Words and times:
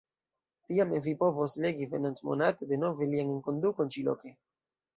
Tiam 0.69 0.93
vi 1.07 1.13
povos 1.19 1.57
legi 1.67 1.89
venontmonate 1.93 2.71
denove 2.73 3.11
lian 3.15 3.31
enkondukon 3.37 3.95
ĉi-loke! 3.97 4.37